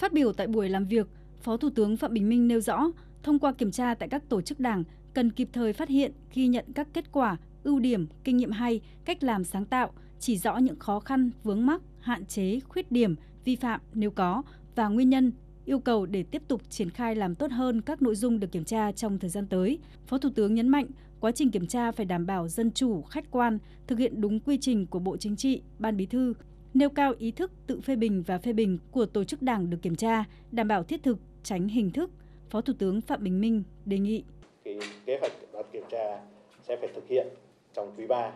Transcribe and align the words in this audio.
Phát 0.00 0.12
biểu 0.12 0.32
tại 0.32 0.46
buổi 0.46 0.68
làm 0.68 0.86
việc, 0.86 1.08
Phó 1.42 1.56
Thủ 1.56 1.70
tướng 1.70 1.96
Phạm 1.96 2.12
Bình 2.12 2.28
Minh 2.28 2.48
nêu 2.48 2.60
rõ, 2.60 2.90
thông 3.22 3.38
qua 3.38 3.52
kiểm 3.52 3.70
tra 3.70 3.94
tại 3.94 4.08
các 4.08 4.28
tổ 4.28 4.40
chức 4.40 4.60
đảng, 4.60 4.84
cần 5.14 5.30
kịp 5.30 5.48
thời 5.52 5.72
phát 5.72 5.88
hiện, 5.88 6.12
ghi 6.34 6.46
nhận 6.46 6.64
các 6.74 6.88
kết 6.92 7.12
quả, 7.12 7.36
ưu 7.62 7.78
điểm, 7.78 8.06
kinh 8.24 8.36
nghiệm 8.36 8.50
hay, 8.50 8.80
cách 9.04 9.22
làm 9.22 9.44
sáng 9.44 9.64
tạo, 9.64 9.92
chỉ 10.18 10.38
rõ 10.38 10.56
những 10.56 10.78
khó 10.78 11.00
khăn, 11.00 11.30
vướng 11.42 11.66
mắc, 11.66 11.82
hạn 12.00 12.26
chế, 12.26 12.60
khuyết 12.60 12.92
điểm, 12.92 13.14
vi 13.44 13.56
phạm 13.56 13.80
nếu 13.94 14.10
có 14.10 14.42
và 14.74 14.88
nguyên 14.88 15.10
nhân, 15.10 15.32
yêu 15.64 15.78
cầu 15.78 16.06
để 16.06 16.22
tiếp 16.22 16.42
tục 16.48 16.62
triển 16.70 16.90
khai 16.90 17.16
làm 17.16 17.34
tốt 17.34 17.50
hơn 17.50 17.80
các 17.80 18.02
nội 18.02 18.14
dung 18.14 18.40
được 18.40 18.52
kiểm 18.52 18.64
tra 18.64 18.92
trong 18.92 19.18
thời 19.18 19.30
gian 19.30 19.46
tới. 19.46 19.78
Phó 20.06 20.18
Thủ 20.18 20.28
tướng 20.34 20.54
nhấn 20.54 20.68
mạnh, 20.68 20.86
quá 21.20 21.32
trình 21.32 21.50
kiểm 21.50 21.66
tra 21.66 21.92
phải 21.92 22.06
đảm 22.06 22.26
bảo 22.26 22.48
dân 22.48 22.70
chủ, 22.70 23.02
khách 23.02 23.30
quan, 23.30 23.58
thực 23.86 23.98
hiện 23.98 24.20
đúng 24.20 24.40
quy 24.40 24.58
trình 24.60 24.86
của 24.86 24.98
Bộ 24.98 25.16
Chính 25.16 25.36
trị, 25.36 25.62
Ban 25.78 25.96
Bí 25.96 26.06
thư, 26.06 26.34
nêu 26.74 26.90
cao 26.90 27.12
ý 27.18 27.30
thức 27.30 27.52
tự 27.66 27.80
phê 27.80 27.96
bình 27.96 28.22
và 28.26 28.38
phê 28.38 28.52
bình 28.52 28.78
của 28.90 29.06
tổ 29.06 29.24
chức 29.24 29.42
đảng 29.42 29.70
được 29.70 29.78
kiểm 29.82 29.96
tra, 29.96 30.24
đảm 30.50 30.68
bảo 30.68 30.82
thiết 30.82 31.02
thực, 31.02 31.18
tránh 31.42 31.68
hình 31.68 31.90
thức. 31.90 32.10
Phó 32.50 32.60
Thủ 32.60 32.72
tướng 32.78 33.00
Phạm 33.00 33.24
Bình 33.24 33.40
Minh 33.40 33.62
đề 33.84 33.98
nghị. 33.98 34.24
Cái 34.64 34.78
kế 35.06 35.18
hoạch 35.20 35.32
đoàn 35.52 35.66
kiểm 35.72 35.82
tra 35.90 36.20
sẽ 36.62 36.76
phải 36.76 36.88
thực 36.94 37.08
hiện 37.08 37.28
trong 37.74 37.92
quý 37.96 38.06
3. 38.06 38.32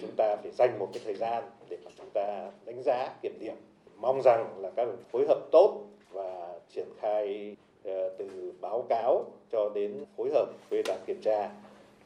Chúng 0.00 0.10
ta 0.16 0.36
phải 0.42 0.50
dành 0.50 0.78
một 0.78 0.88
cái 0.92 1.02
thời 1.04 1.14
gian 1.14 1.44
để 1.68 1.78
mà 1.84 1.90
chúng 1.98 2.10
ta 2.14 2.50
đánh 2.66 2.82
giá, 2.84 3.08
kiểm 3.22 3.38
điểm. 3.40 3.54
Mong 3.96 4.20
rằng 4.24 4.58
là 4.58 4.70
các 4.76 4.88
phối 5.12 5.26
hợp 5.28 5.40
tốt 5.52 5.86
và 6.12 6.58
triển 6.74 6.88
khai 7.00 7.56
ờ, 7.84 8.08
từ 8.18 8.52
báo 8.60 8.86
cáo 8.88 9.24
cho 9.52 9.70
đến 9.74 10.04
phối 10.16 10.30
hợp 10.34 10.46
với 10.70 10.82
đoàn 10.86 11.00
kiểm 11.06 11.20
tra 11.22 11.50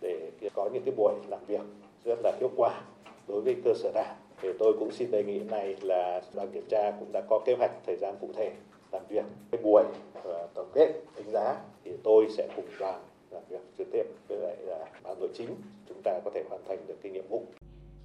để 0.01 0.31
có 0.55 0.71
những 0.73 0.83
cái 0.85 0.95
buổi 0.97 1.15
làm 1.29 1.41
việc 1.47 1.61
rất 2.05 2.19
là 2.25 2.33
hiệu 2.41 2.51
quả 2.57 2.81
đối 3.29 3.41
với 3.41 3.57
cơ 3.65 3.75
sở 3.75 3.91
đảng 3.95 4.17
thì 4.43 4.49
tôi 4.59 4.73
cũng 4.79 4.93
xin 4.93 5.11
đề 5.11 5.25
nghị 5.25 5.39
này 5.39 5.77
là 5.83 6.21
đoàn 6.35 6.49
kiểm 6.53 6.65
tra 6.69 6.91
cũng 7.01 7.13
đã 7.13 7.23
có 7.31 7.41
kế 7.47 7.55
hoạch 7.59 7.71
thời 7.87 7.97
gian 7.97 8.15
cụ 8.21 8.31
thể 8.37 8.53
làm 8.93 9.03
việc 9.09 9.25
cái 9.51 9.61
buổi 9.63 9.85
và 10.25 10.49
tổng 10.55 10.71
kết 10.75 10.95
đánh 11.17 11.31
giá 11.33 11.57
thì 11.85 11.91
tôi 12.05 12.27
sẽ 12.37 12.49
cùng 12.57 12.65
đoàn 12.81 13.01
làm 13.31 13.43
việc 13.51 13.61
trực 13.79 13.87
tiếp 13.93 14.03
với 14.29 14.39
lại 14.39 14.57
là 14.61 14.87
ban 15.03 15.21
nội 15.21 15.29
chính 15.35 15.49
chúng 15.89 16.03
ta 16.05 16.21
có 16.25 16.31
thể 16.35 16.43
hoàn 16.49 16.63
thành 16.69 16.79
được 16.89 16.95
cái 17.03 17.13
nhiệm 17.13 17.25
vụ. 17.29 17.43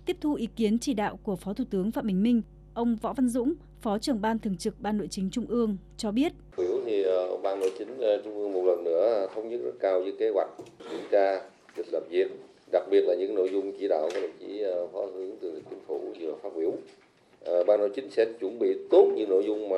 Tiếp 0.06 0.18
thu 0.22 0.34
ý 0.34 0.48
kiến 0.56 0.80
chỉ 0.80 0.94
đạo 0.94 1.20
của 1.24 1.36
Phó 1.36 1.54
Thủ 1.54 1.64
tướng 1.70 1.92
Phạm 1.92 2.08
Bình 2.08 2.24
Minh, 2.24 2.42
ông 2.74 2.96
Võ 3.02 3.14
Văn 3.14 3.30
Dũng, 3.30 3.54
Phó 3.82 3.98
trưởng 3.98 4.22
ban 4.22 4.40
thường 4.40 4.58
trực 4.58 4.76
Ban 4.80 4.98
Nội 4.98 5.08
chính 5.12 5.30
Trung 5.32 5.46
ương 5.50 5.78
cho 5.98 6.12
biết. 6.12 6.32
Biểu 6.58 6.82
thì 6.86 7.04
ờ, 7.04 7.38
Ban 7.38 7.60
Nội 7.60 7.72
chính 7.78 7.98
ờ, 7.98 8.22
Trung 8.24 8.34
ương 8.34 8.54
một 8.54 8.66
lần 8.66 8.84
nữa 8.84 9.28
thống 9.36 9.50
nhất 9.50 9.60
rất 9.64 9.74
cao 9.80 10.02
với 10.02 10.14
kế 10.20 10.30
hoạch 10.30 10.50
kiểm 10.90 11.04
tra, 11.12 11.42
lịch 11.78 11.94
làm 11.94 12.04
việc 12.10 12.28
đặc 12.72 12.84
biệt 12.90 13.02
là 13.02 13.16
những 13.16 13.36
nội 13.36 13.50
dung 13.52 13.72
chỉ 13.80 13.88
đạo 13.88 14.10
của 14.14 14.22
đồng 14.22 14.32
chí 14.40 14.60
ờ, 14.62 14.88
phó 14.94 15.06
thủ 15.06 15.12
tướng 15.12 15.40
thường 15.42 15.54
trực 15.56 15.64
chính 15.70 15.80
phủ 15.88 16.14
vừa 16.20 16.34
phát 16.44 16.50
biểu 16.56 16.72
ờ, 17.46 17.61
ban 17.72 17.80
nội 17.80 17.90
chính 17.96 18.10
sẽ 18.10 18.26
chuẩn 18.40 18.60
bị 18.60 18.76
tốt 18.90 19.12
những 19.16 19.30
nội 19.30 19.44
dung 19.48 19.70
mà 19.70 19.78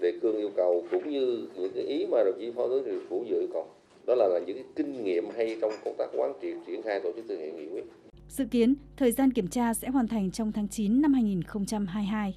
đề 0.00 0.12
cương 0.22 0.36
yêu 0.36 0.50
cầu 0.56 0.84
cũng 0.90 1.10
như 1.10 1.46
những 1.56 1.72
cái 1.74 1.84
ý 1.84 2.06
mà 2.06 2.24
đồng 2.24 2.38
chí 2.40 2.50
phó 2.56 2.68
tướng 2.68 2.84
thường 2.84 3.00
phủ 3.08 3.24
dự 3.28 3.40
yêu 3.40 3.48
cầu 3.52 3.66
đó 4.06 4.14
là, 4.14 4.28
là 4.28 4.38
những 4.38 4.56
cái 4.56 4.64
kinh 4.76 5.04
nghiệm 5.04 5.24
hay 5.36 5.56
trong 5.60 5.72
công 5.84 5.94
tác 5.98 6.06
quán 6.16 6.32
triệt 6.42 6.56
triển 6.66 6.82
khai 6.82 7.00
tổ 7.00 7.12
chức 7.16 7.24
thực 7.28 7.38
hiện 7.38 7.56
nghị 7.56 7.68
quyết 7.68 7.84
Dự 8.28 8.44
kiến, 8.50 8.74
thời 8.96 9.12
gian 9.12 9.30
kiểm 9.30 9.48
tra 9.48 9.74
sẽ 9.74 9.88
hoàn 9.88 10.08
thành 10.08 10.30
trong 10.30 10.52
tháng 10.52 10.68
9 10.68 11.02
năm 11.02 11.12
2022. 11.12 12.34